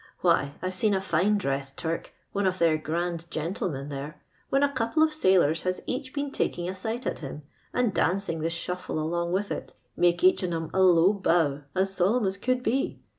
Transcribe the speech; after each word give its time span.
Why, 0.21 0.55
I've 0.63 0.73
seen 0.73 0.95
a 0.95 0.99
fine 0.99 1.37
dressed 1.37 1.77
Turk, 1.77 2.11
one 2.31 2.47
of 2.47 2.57
their 2.57 2.75
grand 2.75 3.29
gentlemen 3.29 3.89
there^ 3.89 4.15
when 4.49 4.63
a 4.63 4.73
couple 4.73 5.03
of 5.03 5.13
sailors 5.13 5.61
has 5.61 5.79
each 5.85 6.11
been 6.11 6.31
taking• 6.31 6.65
sight 6.75 7.05
at 7.05 7.19
him, 7.19 7.43
and 7.71 7.93
dancing 7.93 8.39
the 8.39 8.49
shuffle 8.49 8.95
aloog 8.97 9.29
witli 9.31 9.51
it, 9.51 9.73
make 9.95 10.23
each 10.23 10.43
on 10.43 10.53
'em 10.53 10.71
a 10.73 10.81
low 10.81 11.13
bow, 11.13 11.65
as 11.75 11.93
solemn 11.95 12.25
as 12.25 12.39
ctmld 12.39 12.63
be. 12.63 12.99